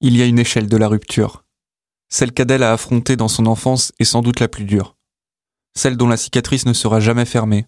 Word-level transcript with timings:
Il 0.00 0.16
y 0.16 0.22
a 0.22 0.26
une 0.26 0.38
échelle 0.38 0.68
de 0.68 0.76
la 0.76 0.86
rupture. 0.86 1.44
Celle 2.08 2.30
qu'Adèle 2.30 2.62
a 2.62 2.72
affrontée 2.72 3.16
dans 3.16 3.26
son 3.26 3.46
enfance 3.46 3.92
est 3.98 4.04
sans 4.04 4.22
doute 4.22 4.38
la 4.38 4.46
plus 4.46 4.64
dure. 4.64 4.94
Celle 5.74 5.96
dont 5.96 6.06
la 6.06 6.16
cicatrice 6.16 6.66
ne 6.66 6.72
sera 6.72 7.00
jamais 7.00 7.24
fermée. 7.24 7.66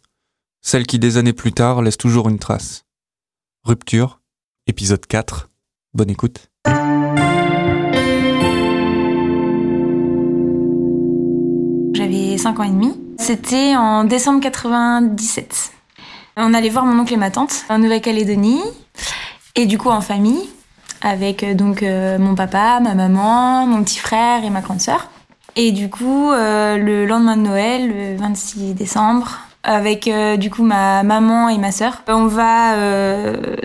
Celle 0.63 0.87
qui 0.87 1.01
des 1.01 1.17
années 1.17 1.33
plus 1.33 1.53
tard 1.53 1.83
laisse 1.83 1.97
toujours 1.97 2.29
une 2.29 2.39
trace. 2.39 2.85
Rupture, 3.65 4.21
épisode 4.69 5.05
4. 5.07 5.49
Bonne 5.93 6.11
écoute. 6.11 6.51
J'avais 11.97 12.39
5 12.39 12.61
ans 12.61 12.63
et 12.63 12.71
demi. 12.71 12.95
C'était 13.19 13.75
en 13.75 14.05
décembre 14.05 14.41
97. 14.41 15.73
On 16.37 16.55
allait 16.55 16.69
voir 16.69 16.87
mon 16.87 16.97
oncle 17.03 17.13
et 17.13 17.17
ma 17.17 17.33
tante 17.33 17.65
en 17.69 17.81
Nouvelle-Calédonie. 17.81 18.63
Et 19.57 19.67
du 19.67 19.79
coup 19.79 19.91
en 19.91 20.01
famille 20.01 20.49
avec 21.03 21.43
euh, 21.43 21.55
donc 21.55 21.83
euh, 21.83 22.19
mon 22.19 22.35
papa, 22.35 22.81
ma 22.81 22.95
maman, 22.95 23.67
mon 23.67 23.83
petit 23.83 23.99
frère 23.99 24.45
et 24.45 24.51
ma 24.51 24.61
grande 24.61 24.81
sœur. 24.81 25.09
Et 25.57 25.73
du 25.73 25.91
coup, 25.91 26.31
euh, 26.31 26.77
le 26.77 27.07
lendemain 27.07 27.37
de 27.37 27.43
Noël, 27.43 27.89
le 27.89 28.17
26 28.17 28.75
décembre, 28.75 29.41
avec 29.63 30.11
du 30.39 30.49
coup 30.49 30.63
ma 30.63 31.03
maman 31.03 31.51
et 31.51 31.59
ma 31.59 31.71
sœur, 31.71 32.03
on 32.09 32.27
va 32.29 32.75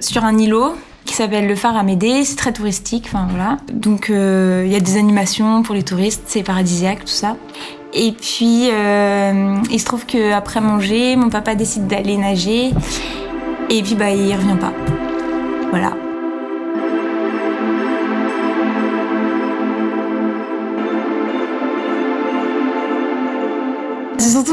sur 0.01 0.25
un 0.25 0.37
îlot 0.37 0.75
qui 1.05 1.13
s'appelle 1.13 1.47
le 1.47 1.55
phare 1.55 1.77
Amédée. 1.77 2.25
C'est 2.25 2.35
très 2.35 2.51
touristique, 2.51 3.05
enfin 3.07 3.27
voilà. 3.29 3.59
Donc 3.71 4.07
il 4.09 4.67
y 4.67 4.75
a 4.75 4.79
des 4.81 4.97
animations 4.97 5.63
pour 5.63 5.73
les 5.73 5.83
touristes, 5.83 6.23
c'est 6.25 6.43
paradisiaque, 6.43 7.05
tout 7.05 7.07
ça. 7.07 7.37
Et 7.93 8.11
puis 8.11 8.65
il 8.65 9.79
se 9.79 9.85
trouve 9.85 10.05
que 10.05 10.33
après 10.33 10.59
manger, 10.59 11.15
mon 11.15 11.29
papa 11.29 11.55
décide 11.55 11.87
d'aller 11.87 12.17
nager. 12.17 12.71
Et 13.69 13.81
puis 13.81 13.95
bah 13.95 14.09
il 14.09 14.35
revient 14.35 14.59
pas. 14.59 14.73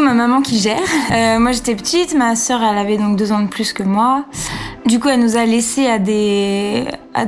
Ma 0.02 0.14
maman 0.14 0.42
qui 0.42 0.58
gère. 0.58 0.80
Euh, 1.12 1.38
moi 1.38 1.52
j'étais 1.52 1.76
petite, 1.76 2.14
ma 2.14 2.34
sœur 2.34 2.60
elle 2.60 2.76
avait 2.76 2.96
donc 2.96 3.16
deux 3.16 3.30
ans 3.30 3.40
de 3.40 3.46
plus 3.46 3.72
que 3.72 3.84
moi. 3.84 4.24
Du 4.84 4.98
coup 4.98 5.08
elle 5.08 5.20
nous 5.20 5.36
a 5.36 5.44
laissé 5.44 5.86
à 5.86 6.00
des... 6.00 6.84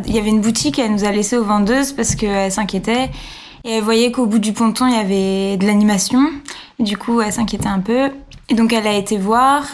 Il 0.06 0.14
y 0.14 0.18
avait 0.18 0.30
une 0.30 0.40
boutique, 0.40 0.80
elle 0.80 0.90
nous 0.90 1.04
a 1.04 1.12
laissé 1.12 1.36
aux 1.36 1.44
vendeuses 1.44 1.92
parce 1.92 2.16
qu'elle 2.16 2.50
s'inquiétait. 2.50 3.10
Et 3.64 3.76
elle 3.76 3.84
voyait 3.84 4.10
qu'au 4.10 4.26
bout 4.26 4.40
du 4.40 4.52
ponton 4.52 4.86
il 4.88 4.94
y 4.94 4.98
avait 4.98 5.56
de 5.56 5.66
l'animation. 5.66 6.20
Du 6.80 6.96
coup 6.96 7.20
elle 7.20 7.32
s'inquiétait 7.32 7.68
un 7.68 7.78
peu. 7.78 8.10
Et 8.48 8.54
donc 8.54 8.72
elle 8.72 8.88
a 8.88 8.94
été 8.94 9.18
voir. 9.18 9.64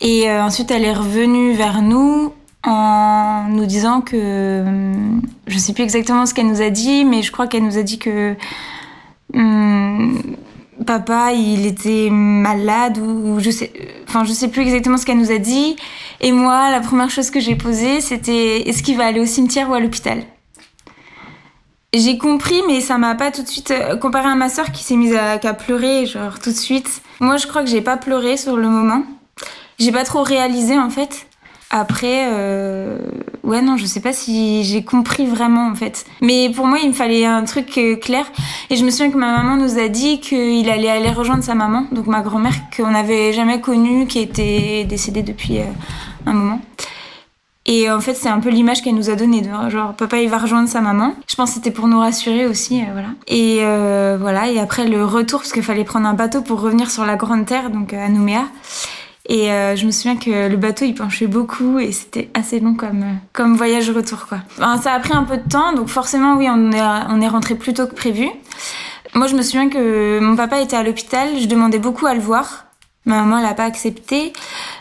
Et 0.00 0.30
euh, 0.30 0.42
ensuite 0.42 0.70
elle 0.70 0.84
est 0.84 0.94
revenue 0.94 1.52
vers 1.52 1.82
nous 1.82 2.32
en 2.64 3.44
nous 3.50 3.66
disant 3.66 4.00
que... 4.00 4.62
Hum, 4.66 5.22
je 5.46 5.58
sais 5.58 5.74
plus 5.74 5.84
exactement 5.84 6.24
ce 6.24 6.32
qu'elle 6.32 6.48
nous 6.48 6.62
a 6.62 6.70
dit, 6.70 7.04
mais 7.04 7.22
je 7.22 7.30
crois 7.30 7.46
qu'elle 7.46 7.64
nous 7.64 7.76
a 7.76 7.82
dit 7.82 7.98
que... 7.98 8.34
Hum, 9.34 10.22
papa, 10.84 11.32
il 11.32 11.66
était 11.66 12.08
malade 12.10 12.98
ou, 12.98 13.38
je 13.40 13.50
sais, 13.50 13.72
enfin 14.08 14.24
je 14.24 14.32
sais 14.32 14.48
plus 14.48 14.62
exactement 14.62 14.96
ce 14.96 15.06
qu'elle 15.06 15.18
nous 15.18 15.30
a 15.30 15.38
dit. 15.38 15.76
Et 16.20 16.32
moi, 16.32 16.70
la 16.70 16.80
première 16.80 17.10
chose 17.10 17.30
que 17.30 17.40
j'ai 17.40 17.56
posée, 17.56 18.00
c'était 18.00 18.68
est-ce 18.68 18.82
qu'il 18.82 18.96
va 18.96 19.06
aller 19.06 19.20
au 19.20 19.26
cimetière 19.26 19.70
ou 19.70 19.74
à 19.74 19.80
l'hôpital? 19.80 20.22
J'ai 21.94 22.18
compris, 22.18 22.60
mais 22.66 22.80
ça 22.80 22.98
m'a 22.98 23.14
pas 23.14 23.30
tout 23.30 23.42
de 23.42 23.48
suite 23.48 23.70
euh, 23.70 23.96
comparé 23.96 24.28
à 24.28 24.34
ma 24.34 24.50
sœur 24.50 24.70
qui 24.70 24.84
s'est 24.84 24.96
mise 24.96 25.14
à, 25.14 25.38
pleurer, 25.54 26.04
genre 26.04 26.38
tout 26.40 26.50
de 26.50 26.56
suite. 26.56 27.00
Moi, 27.20 27.38
je 27.38 27.46
crois 27.46 27.62
que 27.62 27.70
j'ai 27.70 27.80
pas 27.80 27.96
pleuré 27.96 28.36
sur 28.36 28.56
le 28.56 28.68
moment. 28.68 29.02
J'ai 29.78 29.92
pas 29.92 30.04
trop 30.04 30.22
réalisé 30.22 30.78
en 30.78 30.90
fait. 30.90 31.26
Après, 31.70 32.28
euh, 32.30 32.96
ouais, 33.42 33.60
non, 33.60 33.76
je 33.76 33.86
sais 33.86 34.00
pas 34.00 34.12
si 34.12 34.62
j'ai 34.62 34.84
compris 34.84 35.26
vraiment 35.26 35.66
en 35.66 35.74
fait. 35.74 36.06
Mais 36.22 36.48
pour 36.54 36.66
moi, 36.66 36.78
il 36.80 36.88
me 36.88 36.94
fallait 36.94 37.26
un 37.26 37.42
truc 37.44 37.76
euh, 37.78 37.96
clair. 37.96 38.24
Et 38.70 38.76
je 38.76 38.84
me 38.84 38.90
souviens 38.90 39.10
que 39.10 39.18
ma 39.18 39.36
maman 39.36 39.56
nous 39.56 39.78
a 39.78 39.88
dit 39.88 40.20
qu'il 40.20 40.70
allait 40.70 40.88
aller 40.88 41.10
rejoindre 41.10 41.42
sa 41.42 41.54
maman, 41.54 41.86
donc 41.90 42.06
ma 42.06 42.22
grand-mère 42.22 42.54
qu'on 42.76 42.90
n'avait 42.90 43.32
jamais 43.32 43.60
connue, 43.60 44.06
qui 44.06 44.20
était 44.20 44.84
décédée 44.84 45.22
depuis 45.22 45.58
euh, 45.58 45.64
un 46.24 46.34
moment. 46.34 46.60
Et 47.68 47.90
en 47.90 48.00
fait, 48.00 48.14
c'est 48.14 48.28
un 48.28 48.38
peu 48.38 48.50
l'image 48.50 48.80
qu'elle 48.80 48.94
nous 48.94 49.10
a 49.10 49.16
donnée, 49.16 49.42
genre 49.70 49.92
papa 49.94 50.18
il 50.20 50.28
va 50.28 50.38
rejoindre 50.38 50.68
sa 50.68 50.80
maman. 50.80 51.14
Je 51.26 51.34
pense 51.34 51.50
que 51.50 51.54
c'était 51.56 51.72
pour 51.72 51.88
nous 51.88 51.98
rassurer 51.98 52.46
aussi, 52.46 52.80
voilà. 52.92 53.08
Et 53.26 53.56
voilà. 54.20 54.48
Et 54.52 54.60
après 54.60 54.86
le 54.86 55.04
retour, 55.04 55.40
parce 55.40 55.50
qu'il 55.50 55.64
fallait 55.64 55.82
prendre 55.82 56.06
un 56.06 56.14
bateau 56.14 56.42
pour 56.42 56.60
revenir 56.60 56.92
sur 56.92 57.04
la 57.04 57.16
Grande 57.16 57.44
Terre, 57.44 57.70
donc 57.70 57.92
à 57.92 58.08
Nouméa. 58.08 58.44
Et 59.28 59.50
euh, 59.50 59.74
je 59.74 59.86
me 59.86 59.90
souviens 59.90 60.16
que 60.16 60.48
le 60.48 60.56
bateau 60.56 60.84
il 60.84 60.94
penchait 60.94 61.26
beaucoup 61.26 61.78
et 61.80 61.90
c'était 61.90 62.30
assez 62.34 62.60
long 62.60 62.74
comme 62.74 63.02
euh, 63.02 63.14
comme 63.32 63.56
voyage 63.56 63.90
retour 63.90 64.26
quoi. 64.26 64.38
ça 64.80 64.92
a 64.92 65.00
pris 65.00 65.14
un 65.14 65.24
peu 65.24 65.36
de 65.36 65.48
temps 65.48 65.72
donc 65.72 65.88
forcément 65.88 66.36
oui 66.36 66.46
on 66.48 66.70
est 66.70 66.80
on 66.80 67.20
est 67.20 67.28
rentré 67.28 67.56
plus 67.56 67.74
tôt 67.74 67.86
que 67.86 67.94
prévu. 67.94 68.28
Moi 69.14 69.26
je 69.26 69.34
me 69.34 69.42
souviens 69.42 69.68
que 69.68 70.20
mon 70.20 70.36
papa 70.36 70.60
était 70.60 70.76
à 70.76 70.82
l'hôpital, 70.82 71.28
je 71.40 71.46
demandais 71.46 71.78
beaucoup 71.78 72.06
à 72.06 72.14
le 72.14 72.20
voir. 72.20 72.66
Ma 73.04 73.16
maman 73.16 73.40
l'a 73.40 73.54
pas 73.54 73.64
accepté. 73.64 74.32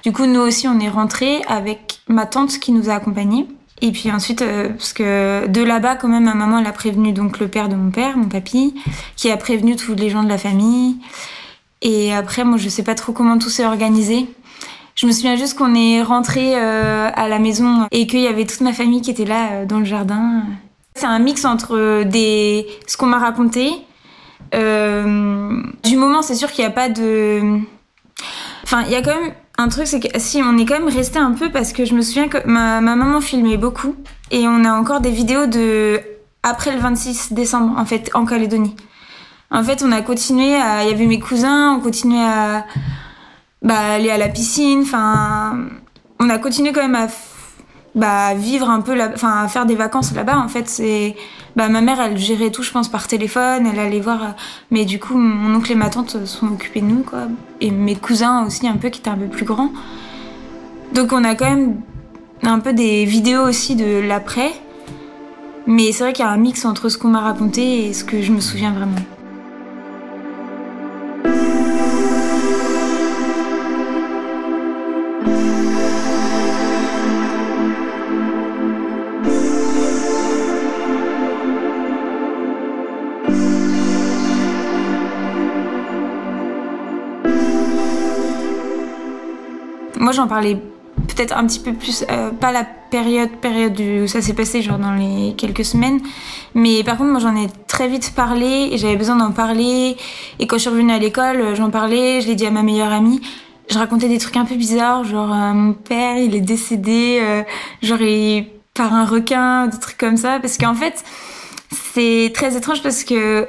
Du 0.03 0.11
coup 0.11 0.28
nous 0.28 0.41
aussi 0.41 0.67
on 0.67 0.79
est 0.79 0.89
rentré 0.89 1.41
avec 1.47 2.01
ma 2.07 2.28
tante 2.28 2.59
qui 2.59 2.72
nous 2.72 2.89
a 2.89 2.94
accompagnés. 2.94 3.47
Et 3.81 3.91
puis 3.91 4.09
ensuite, 4.11 4.41
euh, 4.41 4.69
parce 4.69 4.94
que 4.94 5.47
de 5.47 5.61
là-bas, 5.61 5.95
quand 5.95 6.07
même, 6.07 6.23
ma 6.23 6.34
maman, 6.34 6.59
elle 6.59 6.67
a 6.67 6.72
prévenu 6.72 7.11
donc 7.11 7.39
le 7.39 7.47
père 7.47 7.67
de 7.67 7.75
mon 7.75 7.91
père, 7.91 8.17
mon 8.17 8.29
papy, 8.29 8.73
qui 9.17 9.29
a 9.29 9.38
prévenu 9.38 9.75
tous 9.75 9.95
les 9.95 10.09
gens 10.09 10.23
de 10.23 10.29
la 10.29 10.38
famille. 10.38 10.95
Et 11.85 12.12
après, 12.12 12.44
moi, 12.44 12.57
je 12.57 12.68
sais 12.68 12.81
pas 12.81 12.96
trop 12.96 13.13
comment 13.13 13.38
tout 13.38 13.51
s'est 13.51 13.63
organisé. 13.63 14.28
Je 14.96 15.06
me 15.06 15.12
souviens 15.12 15.35
juste 15.35 15.56
qu'on 15.56 15.75
est 15.75 16.01
rentré 16.01 16.56
euh, 16.56 17.12
à 17.13 17.29
la 17.29 17.38
maison 17.38 17.88
et 17.91 18.07
qu'il 18.07 18.22
y 18.22 18.28
avait 18.28 18.46
toute 18.46 18.62
ma 18.62 18.73
famille 18.73 19.01
qui 19.01 19.12
était 19.12 19.25
là 19.25 19.51
euh, 19.51 19.66
dans 19.68 19.78
le 19.78 19.85
jardin. 19.85 20.41
C'est 20.96 21.06
un 21.06 21.19
mix 21.19 21.46
entre 21.46 21.78
euh, 21.78 22.03
des 22.03 22.66
ce 22.88 22.97
qu'on 22.97 23.06
m'a 23.06 23.19
raconté. 23.19 23.69
du 24.51 25.96
moment, 25.96 26.23
c'est 26.23 26.34
sûr 26.34 26.51
qu'il 26.51 26.66
n'y 26.66 26.72
a 26.72 26.73
pas 26.73 26.90
de. 26.90 27.59
Enfin, 28.63 28.81
il 28.88 28.91
y 28.91 28.96
a 28.96 29.03
quand 29.03 29.13
même 29.22 29.34
un 29.59 29.67
truc, 29.67 29.85
c'est 29.85 30.00
que 30.00 30.19
si 30.19 30.41
on 30.41 30.57
est 30.57 30.66
quand 30.66 30.79
même 30.79 30.90
resté 30.90 31.19
un 31.19 31.34
peu 31.34 31.52
parce 31.52 31.72
que 31.72 31.85
je 31.85 31.94
me 31.94 32.02
souviens 32.02 32.29
que 32.29 32.40
ma, 32.47 32.81
ma 32.81 32.96
maman 32.96 33.22
filmait 33.22 33.57
beaucoup 33.57 33.96
et 34.31 34.47
on 34.47 34.66
a 34.66 34.72
encore 34.72 35.02
des 35.02 35.12
vidéos 35.12 35.46
de 35.46 36.02
après 36.41 36.73
le 36.73 36.79
26 36.79 37.34
décembre 37.34 37.78
en 37.78 37.85
fait 37.85 38.09
en 38.16 38.25
Calédonie. 38.25 38.75
En 39.51 39.63
fait, 39.63 39.83
on 39.83 39.91
a 39.91 40.01
continué 40.01 40.56
à. 40.56 40.83
Il 40.83 40.89
y 40.89 40.94
avait 40.94 41.06
mes 41.06 41.19
cousins, 41.19 41.75
on 41.78 41.79
continuait 41.79 42.23
à 42.23 42.66
bah, 43.61 43.94
aller 43.94 44.09
à 44.09 44.17
la 44.17 44.29
piscine. 44.29 44.81
Enfin, 44.81 45.57
on 46.19 46.29
a 46.29 46.38
continué 46.38 46.72
quand 46.72 46.81
même 46.81 46.95
à 46.95 47.07
bah, 47.95 48.34
vivre 48.34 48.69
un 48.69 48.81
peu, 48.81 49.00
enfin, 49.13 49.44
à 49.44 49.47
faire 49.47 49.66
des 49.66 49.75
vacances 49.75 50.13
là-bas. 50.13 50.38
En 50.38 50.47
fait, 50.47 50.67
c'est. 50.67 51.16
Bah, 51.55 51.69
ma 51.69 51.81
mère, 51.81 52.01
elle 52.01 52.17
gérait 52.17 52.50
tout, 52.50 52.63
je 52.63 52.72
pense, 52.72 52.89
par 52.89 53.07
téléphone. 53.07 53.67
Elle 53.72 53.79
allait 53.79 54.01
voir. 54.01 54.35
Mais 54.72 54.85
du 54.85 55.00
coup, 55.00 55.17
mon 55.17 55.55
oncle 55.55 55.72
et 55.72 55.75
ma 55.75 55.89
tante 55.89 56.25
sont 56.25 56.47
occupés 56.47 56.81
de 56.81 56.88
nous, 56.88 57.03
quoi. 57.03 57.28
Et 57.61 57.72
mes 57.72 57.95
cousins 57.95 58.45
aussi, 58.45 58.67
un 58.67 58.78
peu, 58.78 58.89
qui 58.89 59.00
étaient 59.00 59.09
un 59.09 59.17
peu 59.17 59.28
plus 59.28 59.45
grands. 59.45 59.72
Donc, 60.94 61.13
on 61.13 61.23
a 61.23 61.35
quand 61.35 61.50
même 61.50 61.81
un 62.44 62.59
peu 62.59 62.73
des 62.73 63.05
vidéos 63.05 63.44
aussi 63.44 63.75
de 63.75 64.00
l'après. 64.00 64.51
Mais 65.67 65.91
c'est 65.91 66.03
vrai 66.03 66.13
qu'il 66.13 66.23
y 66.23 66.28
a 66.28 66.31
un 66.31 66.38
mix 66.38 66.66
entre 66.66 66.89
ce 66.89 66.97
qu'on 66.97 67.09
m'a 67.09 67.22
raconté 67.22 67.88
et 67.88 67.94
ce 67.94 68.03
que 68.03 68.22
je 68.22 68.31
me 68.31 68.39
souviens 68.39 68.72
vraiment. 68.72 68.95
Moi, 90.05 90.11
j'en 90.11 90.27
parlais 90.27 90.53
peut-être 91.07 91.35
un 91.35 91.47
petit 91.47 91.59
peu 91.59 91.73
plus, 91.73 92.05
euh, 92.11 92.29
pas 92.29 92.51
la 92.51 92.63
période, 92.63 93.31
période 93.41 93.81
où 93.81 94.05
ça 94.05 94.21
s'est 94.21 94.35
passé, 94.35 94.61
genre 94.61 94.77
dans 94.77 94.93
les 94.93 95.33
quelques 95.35 95.66
semaines, 95.66 95.99
mais 96.53 96.83
par 96.83 96.97
contre, 96.97 97.09
moi, 97.09 97.19
j'en 97.19 97.35
ai 97.35 97.47
très 97.66 97.87
vite 97.87 98.13
parlé 98.16 98.69
et 98.72 98.78
j'avais 98.78 98.97
besoin 98.97 99.16
d'en 99.16 99.31
parler. 99.31 99.97
Et 100.37 100.46
quand 100.46 100.57
je 100.57 100.61
suis 100.61 100.69
revenue 100.69 100.91
à 100.91 100.99
l'école, 100.99 101.37
euh, 101.37 101.55
j'en 101.55 101.72
parlais, 101.72 102.22
je 102.22 102.28
l'ai 102.28 102.35
dit 102.35 102.46
à 102.46 102.52
ma 102.52 102.61
meilleure 102.61 102.91
amie. 102.91 103.19
Je 103.67 103.79
racontais 103.79 104.07
des 104.07 104.19
trucs 104.19 104.37
un 104.37 104.46
peu 104.46 104.53
bizarres, 104.53 105.05
genre 105.05 105.34
euh, 105.34 105.53
mon 105.53 105.73
père, 105.73 106.17
il 106.17 106.35
est 106.35 106.41
décédé, 106.41 107.43
genre 107.81 107.97
par 108.75 108.93
un 108.93 109.05
requin, 109.05 109.66
des 109.66 109.79
trucs 109.79 109.97
comme 109.97 110.17
ça, 110.17 110.40
parce 110.40 110.59
qu'en 110.59 110.75
fait, 110.75 111.03
c'est 111.72 112.31
très 112.31 112.55
étrange 112.55 112.84
parce 112.84 113.03
que 113.03 113.47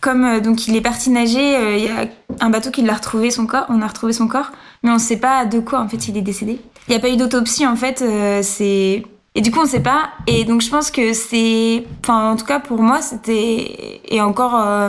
comme 0.00 0.38
donc 0.38 0.68
il 0.68 0.76
est 0.76 0.80
parti 0.80 1.10
nager, 1.10 1.78
il 1.78 1.84
y 1.84 1.88
a 1.88 2.06
un 2.38 2.50
bateau 2.50 2.70
qui 2.70 2.82
l'a 2.82 2.94
retrouvé 2.94 3.32
son 3.32 3.48
corps, 3.48 3.66
on 3.70 3.82
a 3.82 3.88
retrouvé 3.88 4.12
son 4.12 4.28
corps 4.28 4.52
mais 4.82 4.90
on 4.90 4.98
sait 4.98 5.18
pas 5.18 5.44
de 5.44 5.60
quoi 5.60 5.80
en 5.80 5.88
fait 5.88 6.08
il 6.08 6.16
est 6.16 6.22
décédé. 6.22 6.60
Il 6.88 6.90
n'y 6.90 6.96
a 6.96 7.00
pas 7.00 7.08
eu 7.08 7.16
d'autopsie 7.16 7.66
en 7.66 7.76
fait, 7.76 8.02
euh, 8.02 8.40
c'est 8.42 9.02
et 9.34 9.40
du 9.42 9.50
coup 9.50 9.60
on 9.60 9.66
sait 9.66 9.80
pas. 9.80 10.10
Et 10.26 10.44
donc 10.44 10.62
je 10.62 10.70
pense 10.70 10.90
que 10.90 11.12
c'est 11.12 11.84
enfin 12.00 12.30
en 12.30 12.36
tout 12.36 12.46
cas 12.46 12.60
pour 12.60 12.80
moi 12.82 13.02
c'était 13.02 14.00
et 14.08 14.20
encore 14.20 14.54
euh, 14.56 14.88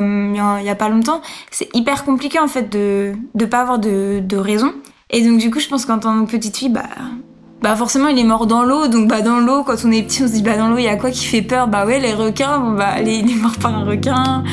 il 0.59 0.65
y 0.65 0.69
a 0.69 0.75
pas 0.75 0.89
longtemps, 0.89 1.21
c'est 1.51 1.69
hyper 1.75 2.05
compliqué 2.05 2.39
en 2.39 2.47
fait 2.47 2.71
de 2.71 3.13
de 3.35 3.45
pas 3.45 3.61
avoir 3.61 3.79
de 3.79 4.19
de 4.21 4.37
raison. 4.37 4.73
Et 5.09 5.21
donc 5.25 5.39
du 5.39 5.49
coup 5.51 5.59
je 5.59 5.67
pense 5.67 5.85
qu'en 5.85 5.99
tant 5.99 6.25
que 6.25 6.31
petite 6.31 6.57
fille 6.57 6.69
bah 6.69 6.83
bah 7.61 7.75
forcément 7.75 8.07
il 8.09 8.19
est 8.19 8.23
mort 8.23 8.45
dans 8.45 8.63
l'eau. 8.63 8.87
Donc 8.87 9.07
bah 9.07 9.21
dans 9.21 9.39
l'eau 9.39 9.63
quand 9.63 9.77
on 9.83 9.91
est 9.91 10.03
petit 10.03 10.23
on 10.23 10.27
se 10.27 10.33
dit 10.33 10.43
bah 10.43 10.57
dans 10.57 10.69
l'eau 10.69 10.77
il 10.77 10.83
y 10.83 10.87
a 10.87 10.95
quoi 10.95 11.11
qui 11.11 11.25
fait 11.25 11.41
peur? 11.41 11.67
Bah 11.67 11.85
ouais 11.85 11.99
les 11.99 12.13
requins. 12.13 12.59
Bon 12.59 12.71
bah 12.71 12.89
allez 12.89 13.15
il 13.17 13.31
est 13.31 13.41
mort 13.41 13.57
par 13.57 13.73
un 13.73 13.83
requin 13.83 14.43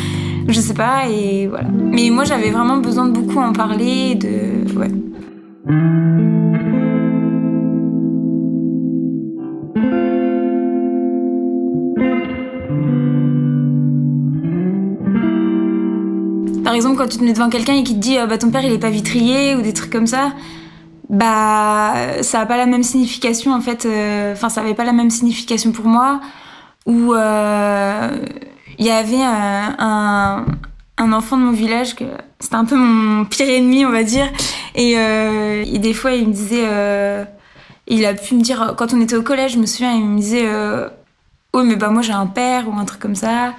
je 0.48 0.60
sais 0.60 0.74
pas 0.74 1.08
et 1.08 1.46
voilà. 1.46 1.68
Mais 1.68 2.10
moi 2.10 2.24
j'avais 2.24 2.50
vraiment 2.50 2.78
besoin 2.78 3.06
de 3.06 3.12
beaucoup 3.12 3.38
en 3.38 3.52
parler 3.52 4.14
de 4.14 4.78
ouais. 4.78 4.90
Par 16.64 16.74
exemple, 16.74 16.96
quand 16.96 17.06
tu 17.08 17.18
te 17.18 17.24
mets 17.24 17.32
devant 17.32 17.50
quelqu'un 17.50 17.74
et 17.74 17.84
qui 17.84 17.94
te 17.94 18.00
dit 18.00 18.16
bah 18.28 18.38
ton 18.38 18.50
père 18.50 18.64
il 18.64 18.72
est 18.72 18.78
pas 18.78 18.90
vitrier 18.90 19.54
ou 19.54 19.62
des 19.62 19.72
trucs 19.72 19.92
comme 19.92 20.06
ça, 20.06 20.32
bah 21.08 22.22
ça 22.22 22.40
a 22.40 22.46
pas 22.46 22.56
la 22.56 22.66
même 22.66 22.82
signification 22.82 23.52
en 23.52 23.60
fait 23.60 23.86
euh, 23.86 24.32
enfin 24.32 24.48
ça 24.48 24.62
avait 24.62 24.74
pas 24.74 24.84
la 24.84 24.92
même 24.92 25.10
signification 25.10 25.70
pour 25.72 25.84
moi 25.84 26.20
où 26.86 27.14
euh, 27.14 28.08
il 28.78 28.86
y 28.86 28.90
avait 28.90 29.22
un, 29.22 30.44
un, 30.98 31.12
enfant 31.12 31.36
de 31.36 31.42
mon 31.42 31.52
village 31.52 31.94
que 31.94 32.04
c'était 32.40 32.56
un 32.56 32.64
peu 32.64 32.76
mon 32.76 33.24
pire 33.24 33.48
ennemi 33.48 33.84
on 33.84 33.90
va 33.90 34.02
dire. 34.02 34.26
Et, 34.74 34.94
euh, 34.96 35.64
des 35.64 35.94
fois 35.94 36.12
il 36.12 36.28
me 36.28 36.32
disait 36.32 37.26
il 37.86 38.06
a 38.06 38.14
pu 38.14 38.34
me 38.34 38.40
dire 38.40 38.74
quand 38.76 38.94
on 38.94 39.00
était 39.00 39.16
au 39.16 39.22
collège 39.22 39.52
je 39.52 39.58
me 39.58 39.66
souviens 39.66 39.92
il 39.92 40.04
me 40.04 40.18
disait 40.18 40.48
oui 41.54 41.62
mais 41.64 41.76
bah 41.76 41.90
moi 41.90 42.02
j'ai 42.02 42.12
un 42.12 42.26
père 42.26 42.68
ou 42.68 42.78
un 42.78 42.84
truc 42.84 43.00
comme 43.00 43.14
ça. 43.14 43.54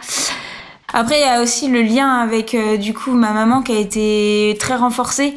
Après 0.94 1.20
il 1.20 1.22
y 1.22 1.30
a 1.30 1.42
aussi 1.42 1.68
le 1.70 1.82
lien 1.82 2.10
avec 2.20 2.56
du 2.80 2.94
coup 2.94 3.12
ma 3.12 3.32
maman 3.32 3.62
qui 3.62 3.72
a 3.72 3.80
été 3.80 4.56
très 4.60 4.76
renforcé 4.76 5.36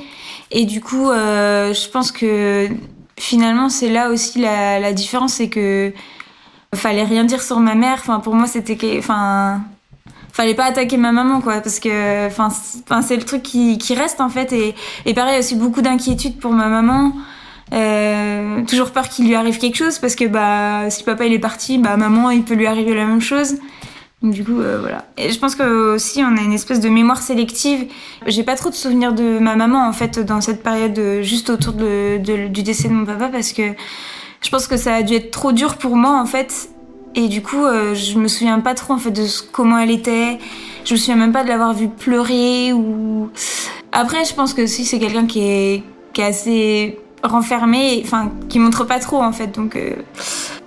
et 0.50 0.64
du 0.64 0.80
coup, 0.80 1.10
euh, 1.10 1.74
je 1.74 1.88
pense 1.88 2.10
que 2.10 2.68
finalement, 3.18 3.68
c'est 3.68 3.90
là 3.90 4.10
aussi 4.10 4.40
la, 4.40 4.80
la 4.80 4.92
différence, 4.92 5.34
c'est 5.34 5.48
que 5.48 5.92
fallait 6.74 7.04
rien 7.04 7.24
dire 7.24 7.42
sur 7.42 7.60
ma 7.60 7.74
mère. 7.74 7.98
Enfin, 8.00 8.20
pour 8.20 8.34
moi, 8.34 8.46
c'était 8.46 8.76
enfin, 8.98 9.60
fallait 10.32 10.54
pas 10.54 10.66
attaquer 10.66 10.96
ma 10.96 11.12
maman, 11.12 11.40
quoi, 11.40 11.60
parce 11.60 11.80
que, 11.80 12.26
enfin, 12.26 12.50
c'est 13.02 13.16
le 13.16 13.24
truc 13.24 13.42
qui, 13.42 13.94
reste 13.94 14.20
en 14.20 14.28
fait. 14.28 14.52
Et, 14.52 14.74
et 15.06 15.14
pareil, 15.14 15.38
aussi 15.38 15.56
beaucoup 15.56 15.82
d'inquiétude 15.82 16.38
pour 16.38 16.52
ma 16.52 16.68
maman. 16.68 17.12
Euh, 17.72 18.64
toujours 18.64 18.92
peur 18.92 19.08
qu'il 19.08 19.26
lui 19.26 19.34
arrive 19.34 19.58
quelque 19.58 19.76
chose 19.76 19.98
parce 19.98 20.14
que 20.14 20.24
bah 20.24 20.88
si 20.88 21.04
papa 21.04 21.26
il 21.26 21.34
est 21.34 21.38
parti, 21.38 21.76
bah 21.76 21.98
maman 21.98 22.30
il 22.30 22.42
peut 22.42 22.54
lui 22.54 22.66
arriver 22.66 22.94
la 22.94 23.04
même 23.04 23.20
chose. 23.20 23.56
Donc 24.22 24.32
du 24.32 24.42
coup, 24.42 24.58
euh, 24.60 24.78
voilà. 24.80 25.04
Et 25.16 25.30
je 25.30 25.38
pense 25.38 25.54
que 25.54 25.94
aussi 25.94 26.22
on 26.24 26.36
a 26.36 26.40
une 26.40 26.52
espèce 26.52 26.80
de 26.80 26.88
mémoire 26.88 27.22
sélective. 27.22 27.86
J'ai 28.26 28.42
pas 28.42 28.56
trop 28.56 28.70
de 28.70 28.74
souvenirs 28.74 29.12
de 29.12 29.38
ma 29.38 29.54
maman 29.54 29.86
en 29.86 29.92
fait 29.92 30.18
dans 30.18 30.40
cette 30.40 30.62
période 30.62 30.98
euh, 30.98 31.22
juste 31.22 31.50
autour 31.50 31.74
de, 31.74 32.18
du 32.48 32.62
décès 32.62 32.88
de 32.88 32.94
mon 32.94 33.04
papa 33.04 33.28
parce 33.28 33.52
que 33.52 33.74
je 34.42 34.50
pense 34.50 34.66
que 34.66 34.76
ça 34.76 34.94
a 34.94 35.02
dû 35.02 35.14
être 35.14 35.30
trop 35.30 35.52
dur 35.52 35.76
pour 35.76 35.96
moi 35.96 36.20
en 36.20 36.26
fait. 36.26 36.70
Et 37.14 37.28
du 37.28 37.42
coup, 37.42 37.64
euh, 37.64 37.94
je 37.94 38.18
me 38.18 38.28
souviens 38.28 38.60
pas 38.60 38.74
trop 38.74 38.94
en 38.94 38.98
fait 38.98 39.10
de 39.10 39.24
comment 39.50 39.78
elle 39.78 39.90
était. 39.90 40.38
Je 40.84 40.94
me 40.94 40.98
souviens 40.98 41.16
même 41.16 41.32
pas 41.32 41.42
de 41.42 41.48
l'avoir 41.48 41.74
vue 41.74 41.88
pleurer 41.88 42.72
ou. 42.72 43.30
Après, 43.92 44.24
je 44.24 44.34
pense 44.34 44.54
que 44.54 44.66
si 44.66 44.84
c'est 44.84 44.98
quelqu'un 44.98 45.26
qui 45.26 45.40
est 45.40 45.82
assez 46.18 46.98
renfermé, 47.22 48.02
enfin 48.04 48.30
qui 48.48 48.58
montre 48.58 48.84
pas 48.84 48.98
trop 48.98 49.22
en 49.22 49.32
fait. 49.32 49.54
Donc 49.54 49.76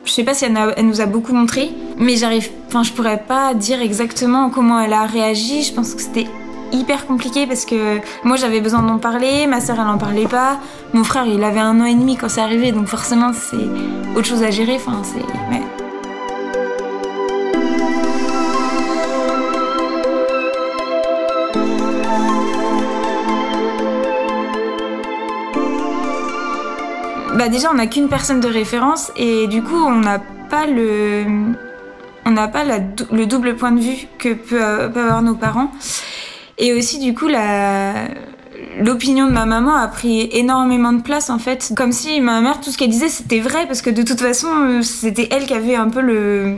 je 0.05 0.11
sais 0.11 0.23
pas 0.23 0.33
si 0.33 0.45
elle, 0.45 0.85
nous 0.85 1.01
a 1.01 1.05
beaucoup 1.05 1.33
montré, 1.33 1.71
mais 1.97 2.17
j'arrive, 2.17 2.49
enfin, 2.67 2.83
je 2.83 2.91
pourrais 2.91 3.19
pas 3.19 3.53
dire 3.53 3.81
exactement 3.81 4.49
comment 4.49 4.79
elle 4.79 4.93
a 4.93 5.05
réagi. 5.05 5.63
Je 5.63 5.73
pense 5.73 5.93
que 5.93 6.01
c'était 6.01 6.27
hyper 6.71 7.05
compliqué 7.05 7.47
parce 7.47 7.65
que 7.65 7.99
moi 8.23 8.35
j'avais 8.37 8.61
besoin 8.61 8.81
d'en 8.81 8.97
parler, 8.97 9.47
ma 9.47 9.61
sœur 9.61 9.77
elle 9.79 9.87
en 9.87 9.97
parlait 9.97 10.27
pas, 10.27 10.59
mon 10.93 11.03
frère 11.03 11.25
il 11.25 11.43
avait 11.43 11.59
un 11.59 11.79
an 11.81 11.85
et 11.85 11.95
demi 11.95 12.17
quand 12.17 12.29
c'est 12.29 12.41
arrivé, 12.41 12.71
donc 12.71 12.87
forcément 12.87 13.31
c'est 13.33 13.57
autre 14.15 14.27
chose 14.27 14.43
à 14.43 14.51
gérer. 14.51 14.79
Bah 27.35 27.49
déjà 27.49 27.71
on 27.71 27.75
n'a 27.75 27.87
qu'une 27.87 28.07
personne 28.07 28.39
de 28.39 28.47
référence 28.47 29.11
et 29.15 29.47
du 29.47 29.63
coup 29.63 29.75
on 29.75 29.95
n'a 29.95 30.19
pas 30.19 30.67
le 30.67 31.23
on 32.25 32.31
n'a 32.31 32.47
pas 32.47 32.63
le 32.63 33.25
double 33.25 33.55
point 33.55 33.71
de 33.71 33.79
vue 33.79 34.07
que 34.19 34.33
peuvent 34.33 34.95
avoir 34.95 35.23
nos 35.23 35.33
parents 35.33 35.71
et 36.57 36.73
aussi 36.73 36.99
du 36.99 37.13
coup 37.13 37.27
la 37.27 38.07
l'opinion 38.79 39.27
de 39.27 39.31
ma 39.31 39.45
maman 39.45 39.75
a 39.75 39.87
pris 39.87 40.29
énormément 40.31 40.93
de 40.93 41.01
place 41.01 41.29
en 41.29 41.39
fait 41.39 41.73
comme 41.75 41.91
si 41.91 42.21
ma 42.21 42.41
mère 42.41 42.61
tout 42.61 42.71
ce 42.71 42.77
qu'elle 42.77 42.89
disait 42.89 43.09
c'était 43.09 43.39
vrai 43.39 43.65
parce 43.67 43.81
que 43.81 43.89
de 43.89 44.03
toute 44.03 44.19
façon 44.19 44.81
c'était 44.81 45.27
elle 45.31 45.45
qui 45.45 45.53
avait 45.53 45.75
un 45.75 45.89
peu 45.89 46.01
le 46.01 46.55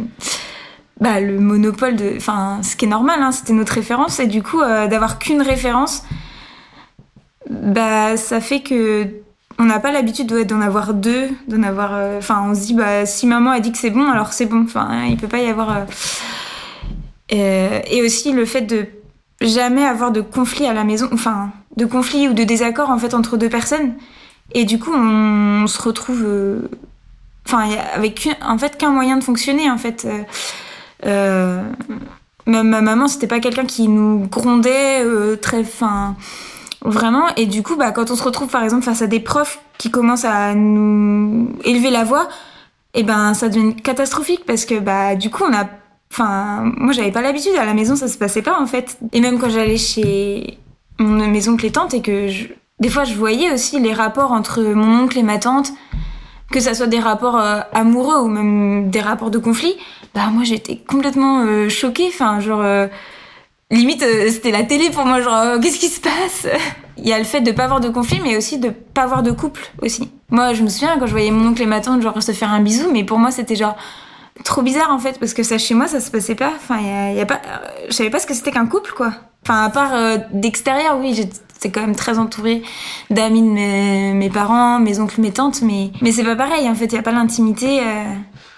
bah, 1.00 1.20
le 1.20 1.40
monopole 1.40 1.96
de 1.96 2.14
enfin 2.18 2.60
ce 2.62 2.76
qui 2.76 2.86
est 2.86 2.90
normal 2.90 3.20
hein, 3.22 3.32
c'était 3.32 3.54
notre 3.54 3.74
référence 3.74 4.20
et 4.20 4.28
du 4.28 4.44
coup 4.44 4.62
euh, 4.62 4.88
d'avoir 4.88 5.18
qu'une 5.18 5.42
référence 5.42 6.04
bah 7.50 8.16
ça 8.18 8.40
fait 8.42 8.62
que 8.62 9.24
on 9.60 9.66
n'a 9.66 9.80
pas 9.80 9.92
l'habitude 9.92 10.28
d'en 10.48 10.62
avoir 10.62 10.94
deux, 10.94 11.30
d'en 11.48 11.64
avoir. 11.64 11.94
Euh, 11.94 12.18
enfin, 12.18 12.44
on 12.50 12.56
se 12.56 12.62
dit, 12.62 12.74
bah, 12.74 13.06
si 13.06 13.28
maman 13.28 13.52
a 13.52 13.60
dit 13.60 13.72
que 13.72 13.78
c'est 13.78 13.92
bon, 13.92 14.10
alors 14.10 14.34
c'est 14.34 14.46
bon. 14.46 14.64
Enfin, 14.64 14.88
hein, 14.90 15.06
il 15.10 15.18
peut 15.18 15.28
pas 15.28 15.40
y 15.40 15.48
avoir. 15.48 15.86
Euh, 17.32 17.80
et 17.90 18.02
aussi 18.04 18.32
le 18.32 18.46
fait 18.46 18.62
de 18.62 18.86
jamais 19.44 19.86
avoir 19.86 20.12
de 20.12 20.22
conflit 20.22 20.66
à 20.66 20.74
la 20.74 20.84
maison, 20.84 21.10
enfin, 21.14 21.52
de 21.78 21.86
conflit 21.86 22.28
ou 22.28 22.34
de 22.34 22.44
désaccord 22.44 22.90
en 22.90 22.98
fait 22.98 23.14
entre 23.14 23.38
deux 23.38 23.50
personnes. 23.50 23.94
Et 24.54 24.66
du 24.66 24.80
coup, 24.80 24.94
on, 24.94 25.66
se 25.68 25.82
retrouve. 25.82 26.26
Enfin, 27.46 27.70
avec 27.94 28.30
en 28.42 28.58
fait 28.58 28.78
qu'un 28.78 28.92
moyen 28.92 29.18
de 29.18 29.24
fonctionner 29.24 29.70
en 29.70 29.78
fait. 29.78 30.08
ma, 31.04 31.64
ma 32.46 32.82
maman, 32.82 33.08
c'était 33.08 33.28
pas 33.28 33.40
quelqu'un 33.40 33.66
qui 33.66 33.88
nous 33.88 34.28
grondait 34.30 35.06
très. 35.42 35.64
fin 35.64 36.16
Vraiment. 36.84 37.28
Et 37.38 37.46
du 37.46 37.64
coup, 37.64 37.76
bah, 37.76 37.92
quand 37.92 38.12
on 38.12 38.16
se 38.16 38.24
retrouve, 38.24 38.50
par 38.50 38.64
exemple, 38.64 38.84
face 38.84 39.02
à 39.02 39.08
des 39.08 39.22
profs 39.22 39.60
qui 39.78 39.90
commencent 39.90 40.26
à 40.26 40.54
nous 40.54 41.50
élever 41.64 41.90
la 41.90 42.04
voix, 42.04 42.28
et 42.94 43.00
eh 43.00 43.04
ben, 43.04 43.34
ça 43.34 43.50
devient 43.50 43.76
catastrophique 43.76 44.46
parce 44.46 44.66
que, 44.66 44.80
bah, 44.80 45.16
du 45.16 45.30
coup, 45.30 45.44
on 45.50 45.54
a, 45.54 45.66
enfin, 46.14 46.72
moi, 46.78 46.94
j'avais 46.94 47.12
pas 47.12 47.22
l'habitude. 47.22 47.54
À 47.60 47.66
la 47.66 47.74
maison, 47.74 47.96
ça 47.96 48.08
se 48.08 48.18
passait 48.18 48.42
pas, 48.42 48.60
en 48.60 48.68
fait. 48.68 48.98
Et 49.12 49.20
même 49.20 49.40
quand 49.40 49.50
j'allais 49.50 49.78
chez 49.78 50.60
mon, 51.00 51.28
mes 51.28 51.50
oncles 51.50 51.66
et 51.66 51.72
tantes 51.72 51.94
et 51.94 52.02
que 52.02 52.28
je, 52.28 52.46
des 52.80 52.90
fois, 52.90 53.04
je 53.04 53.16
voyais 53.16 53.52
aussi 53.52 53.80
les 53.80 53.94
rapports 53.94 54.32
entre 54.32 54.62
mon 54.62 55.04
oncle 55.04 55.18
et 55.18 55.24
ma 55.24 55.40
tante, 55.40 55.72
que 56.52 56.60
ça 56.60 56.76
soit 56.76 56.88
des 56.88 57.00
rapports 57.00 57.38
euh, 57.38 57.62
amoureux 57.74 58.22
ou 58.22 58.28
même 58.28 58.92
des 58.92 59.02
rapports 59.02 59.32
de 59.32 59.40
conflit, 59.40 59.74
bah, 60.14 60.28
moi, 60.32 60.44
j'étais 60.44 60.78
complètement 60.78 61.42
euh, 61.42 61.68
choquée. 61.68 62.10
Enfin, 62.10 62.40
genre, 62.40 62.62
euh, 62.62 62.88
limite 63.72 64.06
c'était 64.30 64.52
la 64.52 64.64
télé 64.64 64.92
pour 64.92 65.06
moi 65.06 65.20
genre 65.20 65.60
qu'est-ce 65.60 65.80
qui 65.80 65.90
se 65.90 66.00
passe? 66.00 66.48
Il 66.98 67.08
y 67.08 67.14
a 67.14 67.18
le 67.18 67.24
fait 67.24 67.42
de 67.42 67.52
pas 67.52 67.64
avoir 67.64 67.80
de 67.80 67.90
conflit 67.90 68.20
mais 68.24 68.38
aussi 68.38 68.60
de 68.60 68.70
pas 68.70 69.02
avoir 69.02 69.24
de 69.24 69.32
couple 69.32 69.72
aussi 69.82 70.12
moi 70.30 70.54
je 70.54 70.62
me 70.62 70.70
souviens 70.70 70.98
quand 71.00 71.08
je 71.08 71.12
voyais 71.12 71.32
mon 71.32 71.50
oncle 71.50 71.62
et 71.62 71.66
ma 71.66 71.80
tante 71.80 72.02
genre 72.02 72.22
se 72.22 72.34
faire 72.34 72.52
un 72.52 72.60
bisou 72.60 72.92
mais 72.92 73.04
pour 73.04 73.18
moi 73.18 73.32
c'était 73.32 73.56
genre 73.56 73.76
trop 74.44 74.62
bizarre 74.62 74.92
en 74.92 75.00
fait 75.00 75.20
parce 75.20 75.34
que 75.34 75.44
ça 75.44 75.58
chez 75.58 75.76
moi 75.76 75.88
ça 75.88 76.00
se 76.00 76.10
passait 76.10 76.36
pas 76.36 76.52
enfin 76.56 76.80
y 77.14 77.22
a, 77.22 77.26
pas 77.26 77.36
euh, 77.46 77.86
je 77.90 77.94
savais 77.94 78.10
pas 78.10 78.20
ce 78.20 78.28
que 78.28 78.34
c'était 78.34 78.52
qu'un 78.52 78.66
couple 78.66 78.92
quoi 78.94 79.14
enfin 79.44 79.64
à 79.64 79.70
part 79.70 79.92
d'extérieur 80.32 80.98
oui 81.00 81.14
j'étais 81.14 81.72
quand 81.72 81.82
même 81.82 81.96
très 81.96 82.18
entourée 82.18 82.64
d'amis 83.10 83.42
de 83.42 83.48
mes, 83.48 84.14
mes, 84.14 84.30
parents 84.30 84.80
mes 84.80 85.00
oncles 85.00 85.22
mes 85.22 85.32
tantes 85.32 85.62
mais 85.62 85.92
mais 86.02 86.12
c'est 86.12 86.24
pas 86.24 86.36
pareil 86.36 86.68
en 86.68 86.76
fait 86.76 86.86
il 86.86 86.94
y 86.94 86.98
a 86.98 87.04
pas 87.04 87.12
l'intimité 87.12 87.82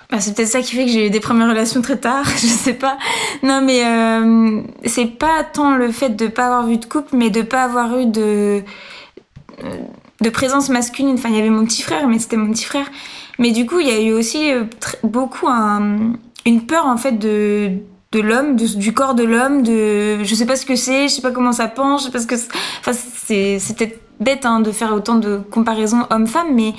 bah, 0.10 0.20
c'est 0.20 0.36
peut-être 0.36 0.50
ça 0.50 0.62
qui 0.62 0.75
fait 0.75 0.86
que 0.86 0.91
j'ai 0.91 1.08
eu 1.08 1.10
des 1.10 1.20
premières 1.20 1.50
relations 1.50 1.82
très 1.82 1.98
tard, 1.98 2.25
je 2.38 2.46
sais 2.46 2.74
pas. 2.74 2.98
Non, 3.44 3.62
mais 3.62 3.84
euh, 3.86 4.62
c'est 4.86 5.08
pas 5.08 5.44
tant 5.44 5.75
le 5.75 5.91
fait 5.91 6.10
de 6.10 6.27
pas 6.27 6.46
avoir 6.46 6.67
vu 6.67 6.77
de 6.77 6.86
couple, 6.86 7.15
mais 7.15 7.29
de 7.29 7.41
pas 7.41 7.63
avoir 7.63 7.98
eu 7.98 8.05
de 8.05 8.62
euh, 9.63 9.77
de 10.22 10.29
présence 10.29 10.70
masculine. 10.70 11.15
Enfin, 11.15 11.29
il 11.29 11.36
y 11.36 11.39
avait 11.39 11.50
mon 11.50 11.65
petit 11.65 11.82
frère, 11.82 12.08
mais 12.08 12.20
c'était 12.20 12.38
mon 12.38 12.51
petit 12.51 12.65
frère. 12.65 12.86
Mais 13.39 13.51
du 13.51 13.65
coup, 13.65 13.80
il 13.80 13.88
y 13.88 13.92
a 13.92 14.01
eu 14.01 14.13
aussi 14.13 14.51
euh, 14.51 14.63
beaucoup 15.04 15.48
un, 15.48 16.13
une 16.46 16.65
peur 16.65 16.86
en 16.86 16.98
fait 16.98 17.13
de 17.13 17.72
de 18.12 18.22
l'homme, 18.22 18.56
du 18.56 18.94
corps 18.94 19.13
de 19.13 19.24
l'homme, 19.24 19.62
de 19.62 20.24
je 20.24 20.36
sais 20.36 20.46
pas 20.46 20.56
ce 20.56 20.65
que 20.65 20.77
c'est, 20.77 21.10
je 21.10 21.15
sais 21.15 21.22
pas 21.22 21.32
comment 21.32 21.51
ça 21.51 21.68
pense, 21.68 22.10
parce 22.10 22.25
que 22.25 22.36
enfin 22.80 22.94
c'est 22.94 23.60
c'était 23.60 24.00
bête 24.22 24.46
hein, 24.46 24.62
de 24.62 24.72
faire 24.72 24.94
autant 24.94 25.15
de 25.15 25.42
comparaisons 25.51 26.08
homme-femme, 26.10 26.54
mais 26.54 26.74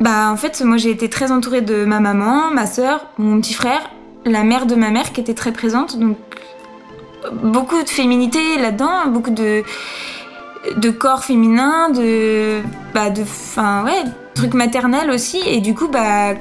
bah 0.00 0.30
en 0.30 0.36
fait, 0.36 0.62
moi 0.62 0.76
j'ai 0.76 0.90
été 0.90 1.08
très 1.10 1.32
entourée 1.32 1.62
de 1.62 1.84
ma 1.84 1.98
maman, 1.98 2.52
ma 2.52 2.66
sœur, 2.66 3.06
mon 3.18 3.40
petit 3.40 3.54
frère, 3.54 3.90
la 4.24 4.44
mère 4.44 4.66
de 4.66 4.76
ma 4.76 4.90
mère 4.90 5.12
qui 5.12 5.20
était 5.20 5.34
très 5.34 5.52
présente, 5.52 5.98
donc 5.98 6.16
beaucoup 7.42 7.82
de 7.82 7.88
féminité 7.88 8.38
là-dedans, 8.60 9.08
beaucoup 9.08 9.30
de 9.30 9.64
de 10.76 10.90
corps 10.90 11.24
féminin, 11.24 11.90
de 11.90 12.60
bah 12.94 13.10
de 13.10 13.22
enfin 13.22 13.84
ouais, 13.84 14.04
truc 14.38 14.54
maternel 14.54 15.10
aussi. 15.10 15.40
Et 15.46 15.60
du 15.60 15.74
coup, 15.74 15.88
bah, 15.88 16.34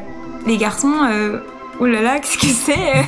les 0.45 0.57
garçons, 0.57 0.93
euh, 1.11 1.39
oh 1.79 1.85
là 1.87 2.01
là, 2.01 2.19
qu'est-ce 2.19 2.37
que 2.37 2.45
c'est 2.47 2.73
euh 2.73 3.03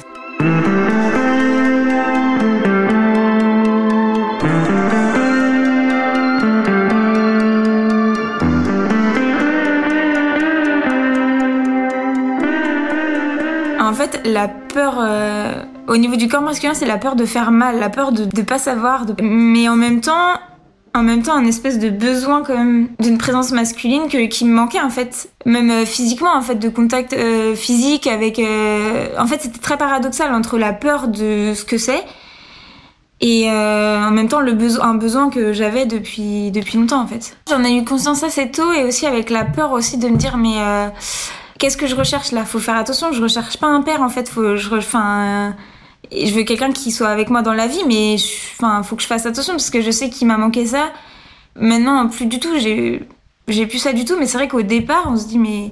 En 13.80 13.94
fait, 13.94 14.22
la 14.26 14.48
peur 14.48 14.98
euh, 15.00 15.54
au 15.88 15.98
niveau 15.98 16.16
du 16.16 16.28
corps 16.28 16.42
masculin, 16.42 16.74
c'est 16.74 16.86
la 16.86 16.98
peur 16.98 17.16
de 17.16 17.26
faire 17.26 17.52
mal, 17.52 17.80
la 17.80 17.90
peur 17.90 18.12
de 18.12 18.24
ne 18.24 18.44
pas 18.44 18.58
savoir. 18.58 19.06
Mais 19.22 19.68
en 19.70 19.76
même 19.76 20.02
temps, 20.02 20.40
en 20.94 21.04
même 21.04 21.24
temps, 21.24 21.36
un 21.36 21.46
espèce 21.46 21.80
de 21.80 21.90
besoin 21.90 22.44
quand 22.44 22.58
même 22.58 22.90
d'une 23.00 23.18
présence 23.18 23.52
masculine 23.52 24.08
que, 24.08 24.28
qui 24.28 24.46
me 24.46 24.54
manquait 24.54 24.82
en 24.82 24.90
fait, 24.90 25.30
même 25.46 25.70
euh, 25.70 25.86
physiquement 25.86 26.36
en 26.36 26.42
fait, 26.42 26.56
de 26.56 26.70
contact 26.70 27.14
euh, 27.14 27.56
physique 27.56 28.08
avec. 28.08 28.40
En 28.40 29.28
fait, 29.28 29.42
c'était 29.42 29.60
très 29.60 29.78
paradoxal 29.78 30.34
entre 30.34 30.58
la 30.58 30.74
peur 30.74 31.08
de 31.08 31.54
ce 31.56 31.64
que 31.64 31.78
c'est 31.78 32.04
et 33.22 33.50
en 33.50 34.12
même 34.12 34.30
temps 34.30 34.40
le 34.40 34.54
besoin, 34.54 34.92
un 34.92 34.94
besoin 34.96 35.30
que 35.30 35.52
j'avais 35.52 35.86
depuis 35.86 36.52
depuis 36.52 36.78
longtemps 36.78 37.02
en 37.02 37.08
fait. 37.08 37.36
J'en 37.50 37.66
ai 37.66 37.76
eu 37.76 37.84
conscience 37.84 38.24
assez 38.24 38.50
tôt 38.50 38.72
et 38.72 38.86
aussi 38.86 39.06
avec 39.06 39.30
la 39.30 39.44
peur 39.44 39.74
aussi 39.74 39.98
de 39.98 40.08
me 40.08 40.16
dire 40.16 40.38
mais 40.38 40.56
qu'est-ce 41.58 41.78
que 41.78 41.86
je 41.86 41.96
recherche 41.96 42.32
là? 42.32 42.46
Faut 42.46 42.60
faire 42.60 42.78
attention, 42.78 43.12
je 43.12 43.22
recherche 43.22 43.58
pas 43.58 43.68
un 43.68 43.82
père 43.82 44.02
en 44.02 44.10
fait. 44.10 44.30
Faut, 44.30 44.56
je, 44.56 44.74
enfin, 44.74 45.54
je 46.12 46.34
veux 46.34 46.44
quelqu'un 46.44 46.72
qui 46.72 46.92
soit 46.92 47.10
avec 47.10 47.30
moi 47.30 47.42
dans 47.42 47.54
la 47.54 47.68
vie, 47.68 47.84
mais 47.88 48.16
enfin, 48.58 48.84
faut 48.84 48.96
que 48.96 49.02
je 49.02 49.08
fasse 49.08 49.26
attention 49.26 49.54
parce 49.54 49.70
que 49.70 49.82
je 49.82 49.92
sais 49.92 50.10
qu'il 50.10 50.28
m'a 50.28 50.38
manqué 50.38 50.66
ça. 50.66 50.92
Maintenant, 51.60 52.08
plus 52.08 52.26
du 52.26 52.40
tout. 52.40 52.58
J'ai, 52.58 53.02
j'ai 53.48 53.68
plus 53.68 53.80
ça 53.80 53.94
du 53.94 54.06
tout. 54.06 54.16
Mais 54.20 54.26
c'est 54.26 54.38
vrai 54.38 54.48
qu'au 54.48 54.62
départ, 54.62 55.06
on 55.08 55.18
se 55.18 55.28
dit 55.28 55.40
mais 55.40 55.72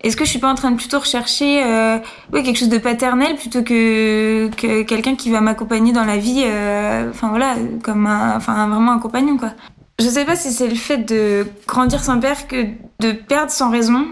est-ce 0.00 0.16
que 0.16 0.24
je 0.24 0.30
suis 0.30 0.38
pas 0.40 0.50
en 0.50 0.54
train 0.54 0.70
de 0.70 0.76
plutôt 0.76 0.98
rechercher 0.98 1.62
euh, 1.64 1.98
quelque 2.32 2.56
chose 2.56 2.68
de 2.68 2.78
paternel 2.78 3.36
plutôt 3.36 3.62
que, 3.62 4.50
que 4.56 4.82
quelqu'un 4.82 5.14
qui 5.14 5.30
va 5.30 5.40
m'accompagner 5.40 5.92
dans 5.92 6.04
la 6.04 6.16
vie 6.16 6.42
euh, 6.44 7.08
enfin 7.10 7.28
voilà 7.28 7.54
comme 7.84 8.06
enfin 8.06 8.66
vraiment 8.66 8.90
un 8.90 8.98
compagnon 8.98 9.36
quoi 9.36 9.52
je 10.00 10.08
sais 10.08 10.24
pas 10.24 10.34
si 10.34 10.50
c'est 10.50 10.66
le 10.66 10.74
fait 10.74 10.98
de 10.98 11.46
grandir 11.68 12.02
sans 12.02 12.18
père 12.18 12.48
que 12.48 12.66
de 13.00 13.12
perdre 13.12 13.50
sans 13.50 13.70
raison. 13.70 14.06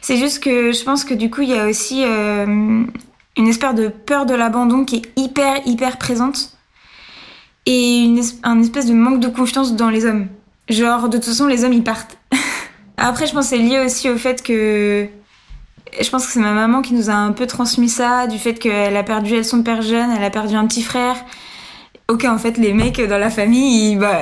C'est 0.00 0.16
juste 0.16 0.42
que 0.42 0.72
je 0.72 0.82
pense 0.82 1.04
que 1.04 1.14
du 1.14 1.30
coup, 1.30 1.42
il 1.42 1.50
y 1.50 1.58
a 1.58 1.66
aussi 1.68 2.02
euh, 2.04 2.84
une 3.36 3.48
espèce 3.48 3.74
de 3.74 3.88
peur 3.88 4.26
de 4.26 4.34
l'abandon 4.34 4.84
qui 4.84 4.96
est 4.96 5.20
hyper, 5.20 5.66
hyper 5.66 5.98
présente. 5.98 6.52
Et 7.66 8.04
une, 8.04 8.20
un 8.42 8.60
espèce 8.60 8.86
de 8.86 8.94
manque 8.94 9.20
de 9.20 9.28
confiance 9.28 9.74
dans 9.74 9.90
les 9.90 10.04
hommes. 10.06 10.28
Genre, 10.68 11.08
de 11.08 11.18
toute 11.18 11.26
façon, 11.26 11.46
les 11.46 11.64
hommes, 11.64 11.72
ils 11.72 11.84
partent. 11.84 12.16
Après, 12.96 13.26
je 13.26 13.32
pense 13.32 13.50
que 13.50 13.56
c'est 13.56 13.62
lié 13.62 13.80
aussi 13.84 14.08
au 14.08 14.16
fait 14.16 14.42
que... 14.42 15.08
Je 16.00 16.10
pense 16.10 16.26
que 16.26 16.32
c'est 16.32 16.40
ma 16.40 16.52
maman 16.52 16.82
qui 16.82 16.94
nous 16.94 17.10
a 17.10 17.14
un 17.14 17.32
peu 17.32 17.46
transmis 17.46 17.88
ça, 17.88 18.26
du 18.26 18.38
fait 18.38 18.54
qu'elle 18.54 18.96
a 18.96 19.02
perdu 19.02 19.34
elle 19.34 19.44
son 19.44 19.62
père 19.62 19.82
jeune, 19.82 20.10
elle 20.10 20.24
a 20.24 20.30
perdu 20.30 20.54
un 20.54 20.66
petit 20.66 20.82
frère. 20.82 21.16
Ok, 22.08 22.24
en 22.24 22.38
fait, 22.38 22.58
les 22.58 22.72
mecs 22.72 23.00
dans 23.00 23.18
la 23.18 23.30
famille, 23.30 23.92
ils, 23.92 23.98
bah, 23.98 24.18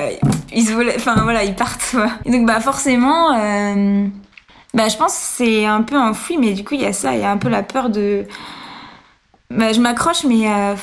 ils 0.53 0.65
se 0.65 0.71
volaient, 0.71 0.95
enfin 0.95 1.15
voilà, 1.23 1.43
ils 1.43 1.55
partent. 1.55 1.95
Donc, 2.25 2.45
bah, 2.45 2.59
forcément, 2.59 3.33
euh, 3.33 4.05
bah, 4.73 4.87
je 4.87 4.97
pense 4.97 5.13
que 5.13 5.19
c'est 5.19 5.65
un 5.65 5.81
peu 5.81 5.97
enfoui, 5.97 6.37
mais 6.37 6.53
du 6.53 6.63
coup, 6.63 6.75
il 6.75 6.81
y 6.81 6.85
a 6.85 6.93
ça, 6.93 7.13
il 7.13 7.21
y 7.21 7.23
a 7.23 7.31
un 7.31 7.37
peu 7.37 7.49
la 7.49 7.63
peur 7.63 7.89
de. 7.89 8.25
Bah, 9.49 9.73
je 9.73 9.79
m'accroche, 9.79 10.23
mais 10.23 10.49
euh, 10.49 10.75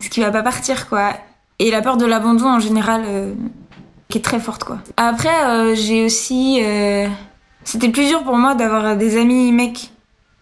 ce 0.00 0.08
qui 0.08 0.20
va 0.20 0.30
pas 0.30 0.42
partir, 0.42 0.88
quoi. 0.88 1.12
Et 1.58 1.70
la 1.70 1.82
peur 1.82 1.96
de 1.96 2.06
l'abandon 2.06 2.48
en 2.48 2.60
général, 2.60 3.02
euh, 3.06 3.34
qui 4.08 4.18
est 4.18 4.22
très 4.22 4.40
forte, 4.40 4.64
quoi. 4.64 4.78
Après, 4.96 5.74
j'ai 5.76 6.04
aussi. 6.04 6.60
C'était 7.62 7.90
plus 7.90 8.08
dur 8.08 8.24
pour 8.24 8.36
moi 8.36 8.54
d'avoir 8.54 8.96
des 8.96 9.18
amis 9.18 9.52
mecs. 9.52 9.90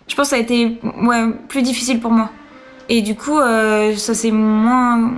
Je 0.07 0.15
pense 0.15 0.27
que 0.27 0.31
ça 0.31 0.37
a 0.37 0.39
été 0.39 0.81
ouais, 1.03 1.29
plus 1.49 1.63
difficile 1.63 2.01
pour 2.01 2.13
moi. 2.13 2.31
Et 2.89 3.03
du 3.03 3.15
coup, 3.15 3.39
ça 3.39 4.15
c'est 4.15 4.31
moins 4.31 5.13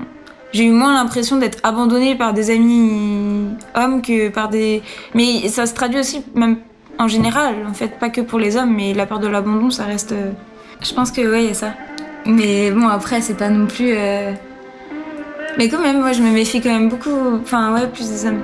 j'ai 0.52 0.64
eu 0.64 0.72
moins 0.72 0.94
l'impression 0.94 1.36
d'être 1.36 1.58
abandonnée 1.62 2.16
par 2.16 2.32
des 2.32 2.50
amis 2.50 3.54
hommes 3.74 4.02
que 4.02 4.28
par 4.30 4.48
des. 4.48 4.82
Mais 5.14 5.48
ça 5.48 5.66
se 5.66 5.74
traduit 5.74 6.00
aussi, 6.00 6.24
même 6.34 6.58
en 6.98 7.08
général, 7.08 7.54
en 7.68 7.72
fait, 7.72 7.98
pas 7.98 8.10
que 8.10 8.20
pour 8.20 8.38
les 8.38 8.56
hommes, 8.56 8.74
mais 8.74 8.92
la 8.92 9.06
peur 9.06 9.20
de 9.20 9.28
l'abandon, 9.28 9.70
ça 9.70 9.84
reste. 9.84 10.12
Euh, 10.12 10.32
je 10.82 10.92
pense 10.92 11.10
que, 11.10 11.20
ouais, 11.20 11.44
il 11.44 11.48
y 11.48 11.50
a 11.50 11.54
ça. 11.54 11.74
Mais 12.26 12.70
bon, 12.70 12.88
après, 12.88 13.20
c'est 13.20 13.34
pas 13.34 13.48
non 13.48 13.66
plus. 13.66 13.92
Euh, 13.96 14.32
mais 15.58 15.68
quand 15.68 15.80
même, 15.80 16.00
moi, 16.00 16.12
je 16.12 16.22
me 16.22 16.30
méfie 16.30 16.60
quand 16.60 16.70
même 16.70 16.88
beaucoup. 16.88 17.40
Enfin, 17.42 17.74
ouais, 17.74 17.86
plus 17.88 18.08
des 18.08 18.26
hommes. 18.26 18.42